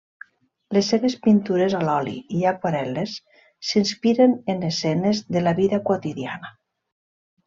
[0.75, 3.13] Les seves pintures a l'oli i aquarel·les
[3.73, 6.51] s'inspiren en escenes de la vida quotidiana.